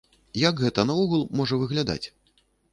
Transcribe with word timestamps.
Як 0.43 0.61
гэта 0.63 0.85
наогул 0.91 1.21
можа 1.43 1.61
выглядаць? 1.67 2.03